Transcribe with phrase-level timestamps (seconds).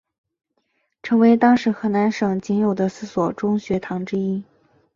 [1.03, 4.43] 成为当时河南省仅有的四所中学堂之一。